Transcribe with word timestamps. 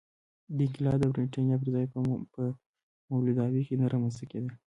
دا 0.57 0.63
انقلاب 0.67 0.97
د 1.01 1.05
برېټانیا 1.13 1.55
پر 1.61 1.67
ځای 1.75 1.85
په 1.93 1.97
مولداوي 3.11 3.61
کې 3.67 3.75
نه 3.81 3.85
رامنځته 3.93 4.25
کېده. 4.31 4.51